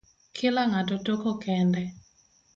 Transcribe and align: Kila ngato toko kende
Kila 0.35 0.61
ngato 0.69 0.95
toko 1.05 1.29
kende 1.43 1.81